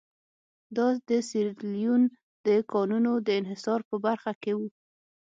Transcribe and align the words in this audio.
دا 0.75 0.87
د 1.09 1.11
سیریلیون 1.29 2.03
د 2.45 2.47
کانونو 2.71 3.11
د 3.27 3.29
انحصار 3.39 3.79
په 3.89 3.95
برخه 4.05 4.31
کې 4.41 4.51
وو. 4.57 4.67